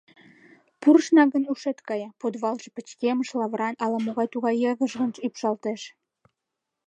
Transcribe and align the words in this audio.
Пурышна 0.81 1.23
гын, 1.33 1.43
ушет 1.53 1.77
кая: 1.87 2.09
подвалже 2.21 2.69
пычкемыш, 2.75 3.29
лавыран, 3.39 3.75
ала-мо 3.83 4.23
тугай 4.33 4.55
йыгыжгын 4.63 5.11
ӱпшалтеш. 5.25 5.81